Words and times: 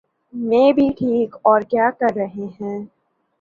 میں 0.33 0.71
بھی 0.73 0.87
ٹھیک۔ 0.97 1.35
اور 1.41 1.61
کیا 1.61 1.89
کر 1.99 2.15
رہے 2.15 2.45
ہیں؟ 2.61 2.79